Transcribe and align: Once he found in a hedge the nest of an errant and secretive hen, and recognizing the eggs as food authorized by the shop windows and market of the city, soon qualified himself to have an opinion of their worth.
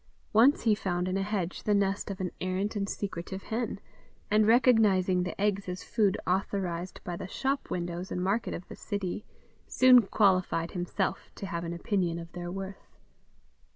Once 0.33 0.63
he 0.63 0.73
found 0.73 1.07
in 1.07 1.15
a 1.15 1.21
hedge 1.21 1.61
the 1.61 1.75
nest 1.75 2.09
of 2.09 2.19
an 2.19 2.31
errant 2.41 2.75
and 2.75 2.89
secretive 2.89 3.43
hen, 3.43 3.79
and 4.31 4.47
recognizing 4.47 5.21
the 5.21 5.39
eggs 5.39 5.69
as 5.69 5.83
food 5.83 6.17
authorized 6.25 6.99
by 7.03 7.15
the 7.15 7.27
shop 7.27 7.69
windows 7.69 8.11
and 8.11 8.23
market 8.23 8.55
of 8.55 8.67
the 8.67 8.75
city, 8.75 9.23
soon 9.67 10.01
qualified 10.01 10.71
himself 10.71 11.31
to 11.35 11.45
have 11.45 11.63
an 11.63 11.71
opinion 11.71 12.17
of 12.17 12.31
their 12.31 12.51
worth. 12.51 12.97